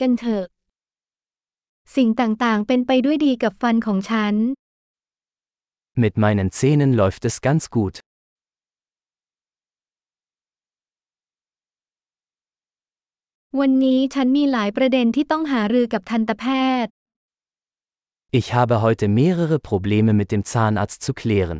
[0.00, 0.44] กันเถอะ
[1.96, 4.34] สิ่งต่างๆ เป็นไปด้วยดีกับฟันของฉัน
[6.04, 7.94] Mit meinen Zähnen läuft es ganz gut.
[13.60, 16.44] วันนี้ฉันมีหลายประเด็นที่ต้องหารือกับทันตแพ
[16.84, 16.92] ทย์
[18.38, 21.58] Ich habe heute mehrere Probleme mit dem Zahnarzt zu klären.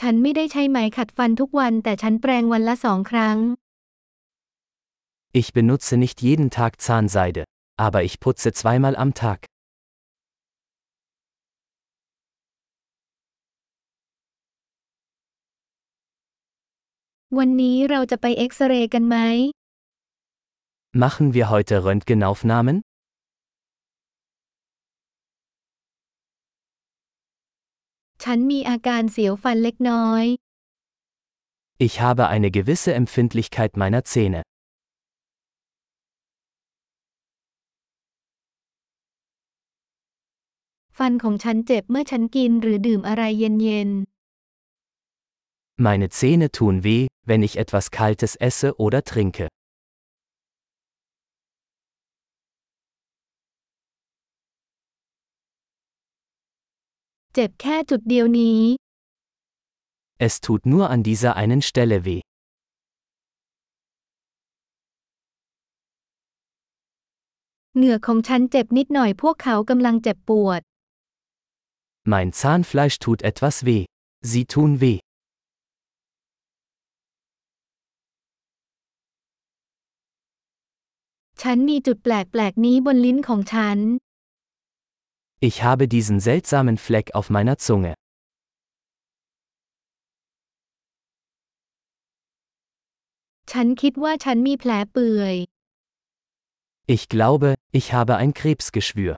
[0.00, 3.38] ฉันไม่ได้ใช้ไหมขัดฟันทุกวันแต่ฉันแปรงวันละสองครั้ง
[5.40, 7.42] Ich benutze nicht jeden Tag Zahnseide,
[7.86, 9.38] aber ich putze zweimal am Tag.
[17.38, 19.16] วันนี้เราจะไปเอ็กซเรย์กันไหม
[21.04, 22.76] Machen wir heute Röntgenaufnahmen?
[28.26, 30.24] ฉันมีอาการเสียวฟันเล็กน้อย
[31.86, 34.40] Ich habe eine gewisse Empfindlichkeit meiner Zähne.
[40.98, 43.90] ฟันของฉันเจ็บเมื่อฉันกินหรือดื่มอะไรเย็น
[45.86, 49.46] Meine Zähne tun weh, wenn ich etwas Kaltes esse oder trinke.
[57.39, 58.61] เจ็บแค่จุดเดียวนี้
[60.27, 62.21] Es tut nur an dieser einen Stelle weh.
[67.75, 70.61] เหงือกของฉันเจ็บนิดหน่อยพวกเขากำลังเจ็บปวด
[72.11, 73.83] Mein Zahnfleisch tut etwas weh.
[74.29, 74.99] Sie tun weh.
[81.41, 82.07] ฉันมีจุดแป
[82.39, 83.79] ลกๆนี้บนลิ้นของฉัน
[85.39, 87.93] Ich habe diesen seltsamen Fleck auf meiner Zunge.
[96.87, 99.15] Ich glaube, ich habe ein Krebsgeschwür.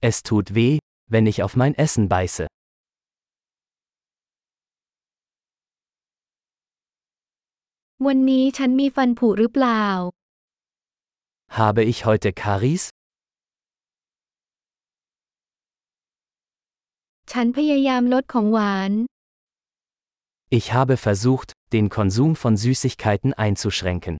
[0.00, 0.78] Es tut weh,
[1.08, 2.46] wenn ich auf mein Essen beiße.
[8.04, 9.84] วันนี้ฉันมีฟันผุหรือเปล่า
[11.60, 12.84] Habe ich heute Karies?
[17.32, 18.92] ฉันพยายามลดของหวาน
[20.58, 24.14] Ich habe versucht, den Konsum von Süßigkeiten einzuschränken.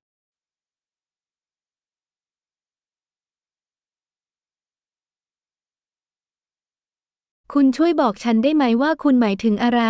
[7.52, 9.82] คุณช่วยบอกฉันได้ไหมว่าคุณหมายถึงอะไร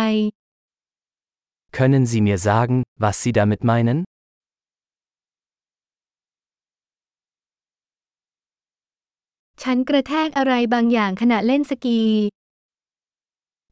[1.77, 4.05] Können Sie mir sagen, was Sie damit meinen?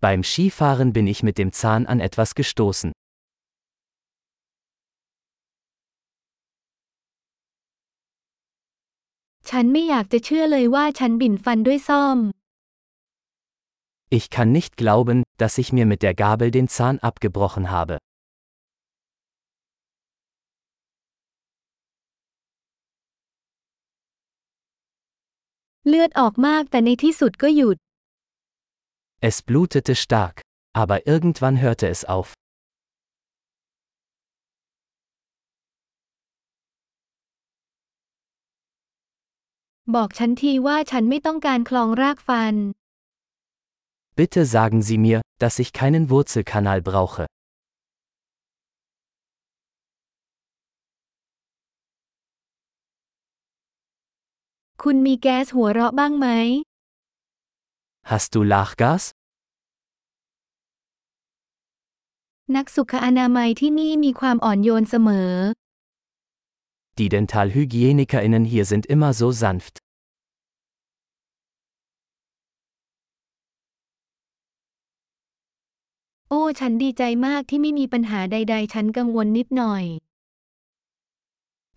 [0.01, 2.91] Beim Skifahren bin ich mit dem Zahn an etwas gestoßen.
[14.09, 17.97] Ich kann nicht glauben, dass ich mir mit der Gabel den Zahn abgebrochen habe.
[25.88, 27.76] เลือดออกมากแต่ในที่สุดก็หยุด
[29.28, 30.36] Es blutete stark,
[30.82, 32.28] aber irgendwann hörte es auf.
[39.94, 42.54] บอกฉันทีว่าฉันไม่ต้องการคลองรากฟัน
[44.18, 47.24] Bitte sagen Sie mir, dass ich keinen Wurzelkanal brauche.
[54.89, 56.27] คุณมีแก๊สหัวเราะบ้างไหม
[58.11, 59.03] Hast du Lachgas?
[62.55, 65.31] นักสุขอนามัยที่นี่มีความอ่อนโยนเสมอ
[66.97, 69.75] Die DentalhygienikerInnen hier sind immer so sanft.
[76.29, 79.83] โอ้ฉันดีใจมากที่ไม่มีปัญหาใด ๆ ฉันกังวลนิดหน่อย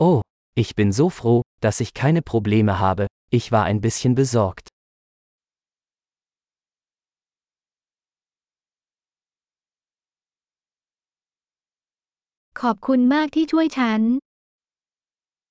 [0.06, 0.19] Oh,
[0.62, 4.69] ich bin so froh, dass ich keine Probleme habe, ich war ein bisschen besorgt.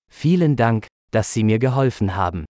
[0.09, 2.45] Vielen Dank, dass Sie mir geholfen haben.